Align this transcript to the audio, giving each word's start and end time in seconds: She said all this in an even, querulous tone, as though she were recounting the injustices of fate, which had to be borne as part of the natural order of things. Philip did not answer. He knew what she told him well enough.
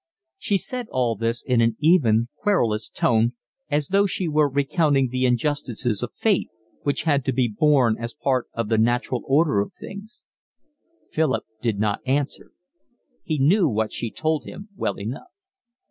She 0.39 0.57
said 0.57 0.87
all 0.89 1.15
this 1.15 1.43
in 1.43 1.61
an 1.61 1.77
even, 1.79 2.29
querulous 2.41 2.89
tone, 2.89 3.33
as 3.69 3.89
though 3.89 4.07
she 4.07 4.27
were 4.27 4.49
recounting 4.49 5.09
the 5.09 5.27
injustices 5.27 6.01
of 6.01 6.11
fate, 6.11 6.49
which 6.81 7.03
had 7.03 7.23
to 7.25 7.31
be 7.31 7.47
borne 7.55 7.97
as 7.99 8.15
part 8.15 8.47
of 8.55 8.69
the 8.69 8.79
natural 8.79 9.21
order 9.27 9.59
of 9.59 9.75
things. 9.75 10.23
Philip 11.11 11.45
did 11.61 11.77
not 11.77 12.01
answer. 12.07 12.51
He 13.23 13.37
knew 13.37 13.67
what 13.69 13.93
she 13.93 14.09
told 14.09 14.43
him 14.45 14.69
well 14.75 14.97
enough. 14.99 15.29